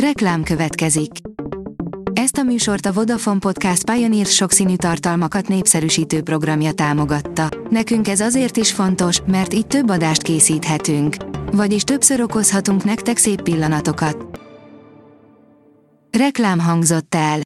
Reklám 0.00 0.42
következik. 0.42 1.10
Ezt 2.12 2.36
a 2.36 2.42
műsort 2.42 2.86
a 2.86 2.92
Vodafone 2.92 3.38
Podcast 3.38 3.90
Pioneer 3.90 4.26
sokszínű 4.26 4.76
tartalmakat 4.76 5.48
népszerűsítő 5.48 6.22
programja 6.22 6.72
támogatta. 6.72 7.48
Nekünk 7.70 8.08
ez 8.08 8.20
azért 8.20 8.56
is 8.56 8.72
fontos, 8.72 9.20
mert 9.26 9.54
így 9.54 9.66
több 9.66 9.90
adást 9.90 10.22
készíthetünk. 10.22 11.16
Vagyis 11.52 11.82
többször 11.82 12.20
okozhatunk 12.20 12.84
nektek 12.84 13.16
szép 13.16 13.42
pillanatokat. 13.42 14.40
Reklám 16.18 16.58
hangzott 16.58 17.14
el. 17.14 17.40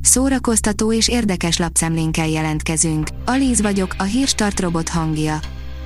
Szórakoztató 0.00 0.92
és 0.92 1.08
érdekes 1.08 1.58
lapszemlénkkel 1.58 2.28
jelentkezünk. 2.28 3.08
Alíz 3.24 3.60
vagyok, 3.60 3.94
a 3.98 4.02
hírstart 4.02 4.60
robot 4.60 4.88
hangja. 4.88 5.38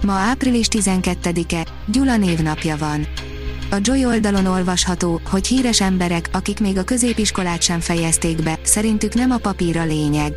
Ma 0.03 0.13
április 0.13 0.67
12-e, 0.71 1.67
Gyula 1.87 2.17
névnapja 2.17 2.77
van. 2.77 3.07
A 3.73 3.79
Joy 3.81 4.05
oldalon 4.05 4.47
olvasható, 4.47 5.21
hogy 5.31 5.47
híres 5.47 5.81
emberek, 5.81 6.29
akik 6.33 6.61
még 6.61 6.79
a 6.79 6.85
középiskolát 6.85 7.63
sem 7.63 7.81
fejezték 7.81 8.43
be, 8.43 8.59
szerintük 8.63 9.15
nem 9.15 9.31
a 9.31 9.37
papír 9.37 9.77
a 9.77 9.85
lényeg. 9.85 10.33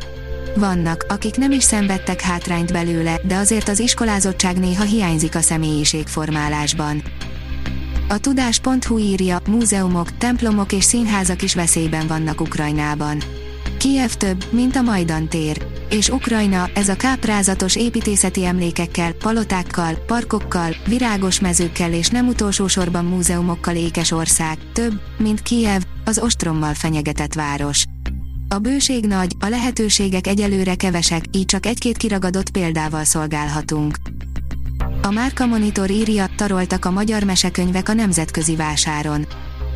Vannak, 0.56 1.06
akik 1.08 1.36
nem 1.36 1.52
is 1.52 1.62
szenvedtek 1.62 2.20
hátrányt 2.20 2.72
belőle, 2.72 3.20
de 3.26 3.36
azért 3.36 3.68
az 3.68 3.78
iskolázottság 3.78 4.58
néha 4.58 4.82
hiányzik 4.82 5.34
a 5.34 5.40
személyiségformálásban. 5.40 7.02
A 8.08 8.18
tudás.hu 8.18 8.98
írja, 8.98 9.40
múzeumok, 9.48 10.16
templomok 10.16 10.72
és 10.72 10.84
színházak 10.84 11.42
is 11.42 11.54
veszélyben 11.54 12.06
vannak 12.06 12.40
Ukrajnában. 12.40 13.18
Kiev 13.78 14.10
több, 14.10 14.44
mint 14.50 14.76
a 14.76 14.82
Majdan 14.82 15.28
tér 15.28 15.66
és 15.94 16.08
Ukrajna, 16.08 16.70
ez 16.74 16.88
a 16.88 16.96
káprázatos 16.96 17.76
építészeti 17.76 18.44
emlékekkel, 18.44 19.12
palotákkal, 19.12 19.94
parkokkal, 19.94 20.76
virágos 20.86 21.40
mezőkkel 21.40 21.92
és 21.92 22.08
nem 22.08 22.28
utolsó 22.28 22.66
sorban 22.66 23.04
múzeumokkal 23.04 23.76
ékes 23.76 24.10
ország, 24.10 24.58
több, 24.72 25.00
mint 25.18 25.42
Kiev, 25.42 25.82
az 26.04 26.18
ostrommal 26.18 26.74
fenyegetett 26.74 27.34
város. 27.34 27.84
A 28.48 28.58
bőség 28.58 29.06
nagy, 29.06 29.32
a 29.40 29.48
lehetőségek 29.48 30.26
egyelőre 30.26 30.74
kevesek, 30.74 31.24
így 31.32 31.46
csak 31.46 31.66
egy-két 31.66 31.96
kiragadott 31.96 32.50
példával 32.50 33.04
szolgálhatunk. 33.04 33.96
A 35.02 35.10
Márka 35.10 35.46
Monitor 35.46 35.90
írja, 35.90 36.26
taroltak 36.36 36.84
a 36.84 36.90
magyar 36.90 37.22
mesekönyvek 37.22 37.88
a 37.88 37.92
nemzetközi 37.92 38.56
vásáron. 38.56 39.26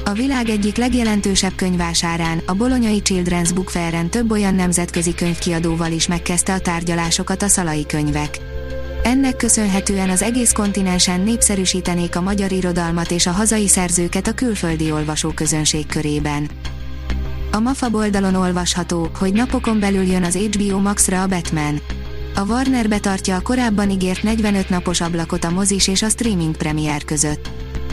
A 0.04 0.12
világ 0.12 0.48
egyik 0.48 0.76
legjelentősebb 0.76 1.54
könyvásárán, 1.54 2.40
a 2.46 2.54
Bolonyai 2.54 3.02
Children's 3.04 3.50
Book 3.54 3.70
Fair-en 3.70 4.10
több 4.10 4.30
olyan 4.30 4.54
nemzetközi 4.54 5.14
könyvkiadóval 5.14 5.92
is 5.92 6.06
megkezdte 6.06 6.52
a 6.52 6.58
tárgyalásokat 6.58 7.42
a 7.42 7.48
szalai 7.48 7.86
könyvek. 7.86 8.38
Ennek 9.02 9.36
köszönhetően 9.36 10.10
az 10.10 10.22
egész 10.22 10.52
kontinensen 10.52 11.20
népszerűsítenék 11.20 12.16
a 12.16 12.20
magyar 12.20 12.52
irodalmat 12.52 13.10
és 13.10 13.26
a 13.26 13.30
hazai 13.30 13.68
szerzőket 13.68 14.26
a 14.26 14.34
külföldi 14.34 14.92
olvasóközönség 14.92 15.86
körében. 15.86 16.50
A 17.52 17.58
MAFA 17.58 17.88
oldalon 17.92 18.34
olvasható, 18.34 19.10
hogy 19.18 19.32
napokon 19.32 19.80
belül 19.80 20.02
jön 20.02 20.24
az 20.24 20.36
HBO 20.36 20.78
Max-ra 20.78 21.22
a 21.22 21.26
Batman. 21.26 21.80
A 22.34 22.44
Warner 22.46 22.88
betartja 22.88 23.36
a 23.36 23.40
korábban 23.40 23.90
ígért 23.90 24.22
45 24.22 24.68
napos 24.68 25.00
ablakot 25.00 25.44
a 25.44 25.50
mozis 25.50 25.88
és 25.88 26.02
a 26.02 26.08
streaming 26.08 26.56
premier 26.56 27.04
között. 27.04 27.50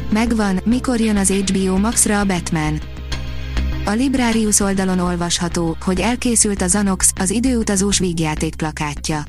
Megvan, 0.09 0.59
mikor 0.63 0.99
jön 0.99 1.17
az 1.17 1.29
HBO 1.29 1.77
Max-ra 1.77 2.19
a 2.19 2.25
Batman. 2.25 2.79
A 3.85 3.91
Librarius 3.91 4.59
oldalon 4.59 4.99
olvasható, 4.99 5.77
hogy 5.81 5.99
elkészült 5.99 6.61
a 6.61 6.67
Zanox, 6.67 7.11
az 7.19 7.29
időutazós 7.29 7.99
vígjáték 7.99 8.55
plakátja. 8.55 9.23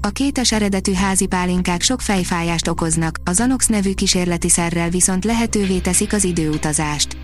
A 0.00 0.08
kétes 0.08 0.52
eredetű 0.52 0.92
házi 0.92 1.26
pálinkák 1.26 1.82
sok 1.82 2.00
fejfájást 2.00 2.68
okoznak, 2.68 3.18
a 3.24 3.32
Zanox 3.32 3.66
nevű 3.66 3.94
kísérleti 3.94 4.48
szerrel 4.48 4.90
viszont 4.90 5.24
lehetővé 5.24 5.78
teszik 5.78 6.12
az 6.12 6.24
időutazást. 6.24 7.16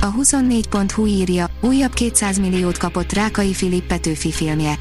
A 0.00 0.14
24.hu 0.14 1.06
írja, 1.06 1.50
újabb 1.60 1.92
200 1.92 2.38
milliót 2.38 2.78
kapott 2.78 3.12
Rákai 3.12 3.54
Filip 3.54 3.86
Petőfi 3.86 4.32
filmje. 4.32 4.76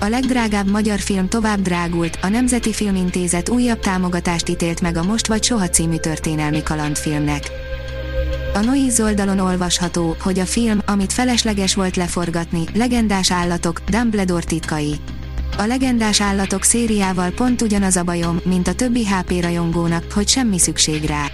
A 0.00 0.08
legdrágább 0.08 0.70
magyar 0.70 0.98
film 0.98 1.28
tovább 1.28 1.60
drágult, 1.60 2.18
a 2.22 2.28
Nemzeti 2.28 2.72
Filmintézet 2.72 3.48
újabb 3.48 3.78
támogatást 3.78 4.48
ítélt 4.48 4.80
meg 4.80 4.96
a 4.96 5.02
Most 5.02 5.26
vagy 5.26 5.42
Soha 5.42 5.68
című 5.68 5.96
történelmi 5.96 6.62
kalandfilmnek. 6.62 7.50
A 8.54 8.60
Noiz 8.60 9.00
oldalon 9.00 9.38
olvasható, 9.38 10.16
hogy 10.20 10.38
a 10.38 10.44
film, 10.44 10.80
amit 10.86 11.12
felesleges 11.12 11.74
volt 11.74 11.96
leforgatni, 11.96 12.64
legendás 12.74 13.30
állatok, 13.30 13.80
Dumbledore 13.88 14.44
titkai. 14.44 14.94
A 15.58 15.62
legendás 15.62 16.20
állatok 16.20 16.62
szériával 16.62 17.30
pont 17.30 17.62
ugyanaz 17.62 17.96
a 17.96 18.02
bajom, 18.04 18.40
mint 18.44 18.68
a 18.68 18.74
többi 18.74 19.06
HP 19.06 19.42
rajongónak, 19.42 20.12
hogy 20.12 20.28
semmi 20.28 20.58
szükség 20.58 21.04
rá. 21.04 21.26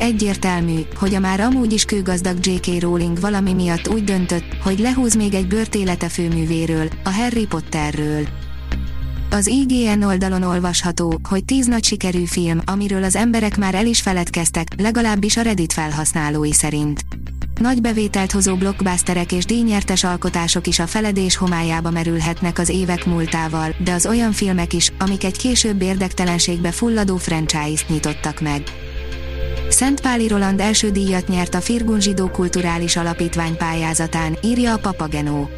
Egyértelmű, 0.00 0.80
hogy 0.94 1.14
a 1.14 1.18
már 1.18 1.40
amúgy 1.40 1.72
is 1.72 1.84
kőgazdag 1.84 2.46
J.K. 2.46 2.80
Rowling 2.80 3.20
valami 3.20 3.52
miatt 3.52 3.88
úgy 3.88 4.04
döntött, 4.04 4.56
hogy 4.62 4.78
lehúz 4.78 5.14
még 5.14 5.34
egy 5.34 5.46
bört 5.46 5.74
élete 5.74 6.08
főművéről, 6.08 6.88
a 7.04 7.10
Harry 7.10 7.46
Potterről. 7.46 8.28
Az 9.30 9.46
IGN 9.46 10.02
oldalon 10.02 10.42
olvasható, 10.42 11.20
hogy 11.28 11.44
tíz 11.44 11.66
nagy 11.66 11.84
sikerű 11.84 12.24
film, 12.24 12.60
amiről 12.64 13.04
az 13.04 13.16
emberek 13.16 13.56
már 13.56 13.74
el 13.74 13.86
is 13.86 14.00
feledkeztek, 14.00 14.66
legalábbis 14.76 15.36
a 15.36 15.42
Reddit 15.42 15.72
felhasználói 15.72 16.52
szerint. 16.52 17.00
Nagy 17.60 17.80
bevételt 17.80 18.32
hozó 18.32 18.56
blockbusterek 18.56 19.32
és 19.32 19.44
díjnyertes 19.44 20.04
alkotások 20.04 20.66
is 20.66 20.78
a 20.78 20.86
feledés 20.86 21.36
homályába 21.36 21.90
merülhetnek 21.90 22.58
az 22.58 22.68
évek 22.68 23.06
múltával, 23.06 23.74
de 23.84 23.92
az 23.92 24.06
olyan 24.06 24.32
filmek 24.32 24.72
is, 24.72 24.92
amik 24.98 25.24
egy 25.24 25.38
később 25.38 25.82
érdektelenségbe 25.82 26.70
fulladó 26.70 27.16
franchise-t 27.16 27.88
nyitottak 27.88 28.40
meg. 28.40 28.62
Szentpáli 29.70 30.28
Roland 30.28 30.60
első 30.60 30.90
díjat 30.90 31.28
nyert 31.28 31.54
a 31.54 31.60
Firgun 31.60 32.00
Zsidó 32.00 32.28
Kulturális 32.28 32.96
Alapítvány 32.96 33.56
pályázatán, 33.56 34.38
írja 34.42 34.72
a 34.72 34.78
Papagenó. 34.78 35.48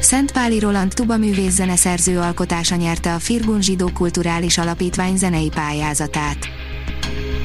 Szentpáli 0.00 0.58
Roland 0.58 0.94
tubaművész 0.94 1.54
zeneszerző 1.54 2.18
alkotása 2.18 2.74
nyerte 2.74 3.14
a 3.14 3.18
Firgun 3.18 3.62
Zsidó 3.62 3.90
Kulturális 3.94 4.58
Alapítvány 4.58 5.16
zenei 5.16 5.48
pályázatát. 5.48 6.36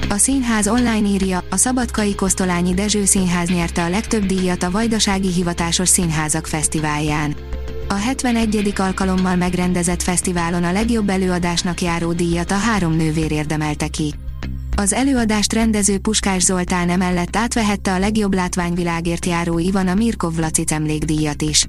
A 0.09 0.17
színház 0.17 0.67
online 0.67 1.07
írja, 1.07 1.43
a 1.49 1.57
Szabadkai 1.57 2.15
Kosztolányi 2.15 2.73
Dezső 2.73 3.05
Színház 3.05 3.49
nyerte 3.49 3.83
a 3.83 3.89
legtöbb 3.89 4.25
díjat 4.25 4.63
a 4.63 4.71
Vajdasági 4.71 5.31
Hivatásos 5.31 5.89
Színházak 5.89 6.47
Fesztiválján. 6.47 7.35
A 7.87 7.93
71. 7.93 8.73
alkalommal 8.77 9.35
megrendezett 9.35 10.01
fesztiválon 10.01 10.63
a 10.63 10.71
legjobb 10.71 11.09
előadásnak 11.09 11.81
járó 11.81 12.13
díjat 12.13 12.51
a 12.51 12.57
három 12.57 12.95
nővér 12.95 13.31
érdemelte 13.31 13.87
ki. 13.87 14.13
Az 14.81 14.93
előadást 14.93 15.53
rendező 15.53 15.97
Puskás 15.97 16.43
Zoltán 16.43 16.89
emellett 16.89 17.35
átvehette 17.35 17.93
a 17.93 17.99
legjobb 17.99 18.33
látványvilágért 18.33 19.25
járó 19.25 19.59
Ivana 19.59 19.93
Mirkov 19.93 20.37
Lacic 20.37 20.71
emlékdíjat 20.71 21.41
is. 21.41 21.65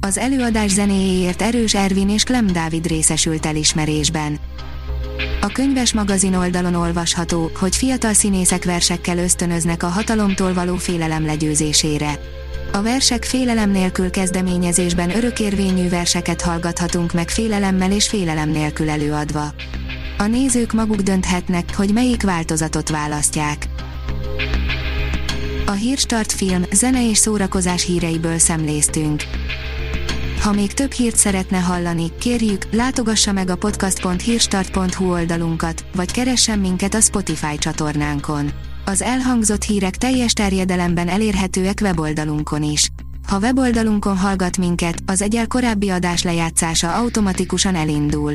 Az 0.00 0.18
előadás 0.18 0.70
zenéjéért 0.70 1.42
Erős 1.42 1.74
Ervin 1.74 2.08
és 2.08 2.22
Klem 2.22 2.46
Dávid 2.46 2.86
részesült 2.86 3.46
elismerésben. 3.46 4.38
A 5.40 5.46
könyves 5.46 5.92
magazin 5.92 6.34
oldalon 6.34 6.74
olvasható, 6.74 7.50
hogy 7.58 7.76
fiatal 7.76 8.12
színészek 8.12 8.64
versekkel 8.64 9.18
ösztönöznek 9.18 9.82
a 9.82 9.88
hatalomtól 9.88 10.54
való 10.54 10.76
félelem 10.76 11.26
legyőzésére. 11.26 12.18
A 12.72 12.82
versek 12.82 13.24
félelem 13.24 13.70
nélkül 13.70 14.10
kezdeményezésben 14.10 15.16
örökérvényű 15.16 15.88
verseket 15.88 16.42
hallgathatunk 16.42 17.12
meg 17.12 17.30
félelemmel 17.30 17.92
és 17.92 18.08
félelem 18.08 18.50
nélkül 18.50 18.90
előadva. 18.90 19.54
A 20.18 20.26
nézők 20.26 20.72
maguk 20.72 21.00
dönthetnek, 21.00 21.76
hogy 21.76 21.92
melyik 21.92 22.22
változatot 22.22 22.88
választják. 22.88 23.68
A 25.66 25.70
Hírstart 25.70 26.32
film, 26.32 26.64
zene 26.72 27.08
és 27.08 27.18
szórakozás 27.18 27.84
híreiből 27.84 28.38
szemléztünk. 28.38 29.22
Ha 30.40 30.52
még 30.52 30.72
több 30.72 30.92
hírt 30.92 31.16
szeretne 31.16 31.58
hallani, 31.58 32.10
kérjük, 32.18 32.66
látogassa 32.72 33.32
meg 33.32 33.50
a 33.50 33.56
podcast.hírstart.hu 33.56 35.10
oldalunkat, 35.10 35.84
vagy 35.94 36.10
keressen 36.10 36.58
minket 36.58 36.94
a 36.94 37.00
Spotify 37.00 37.58
csatornánkon. 37.58 38.50
Az 38.84 39.02
elhangzott 39.02 39.62
hírek 39.62 39.96
teljes 39.96 40.32
terjedelemben 40.32 41.08
elérhetőek 41.08 41.78
weboldalunkon 41.82 42.62
is. 42.62 42.90
Ha 43.28 43.38
weboldalunkon 43.38 44.16
hallgat 44.16 44.58
minket, 44.58 45.02
az 45.06 45.22
egyel 45.22 45.46
korábbi 45.46 45.88
adás 45.88 46.22
lejátszása 46.22 46.94
automatikusan 46.94 47.74
elindul. 47.74 48.34